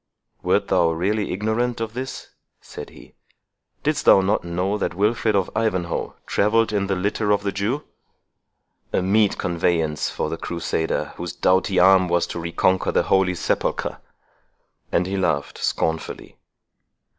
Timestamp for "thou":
0.69-0.89, 4.05-4.19